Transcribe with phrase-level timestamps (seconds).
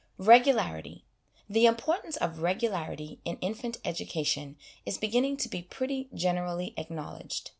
[0.17, 1.03] Regularity.
[1.47, 7.49] The importance of Regularity in infant education is beginning to be pretty generally acknowledged.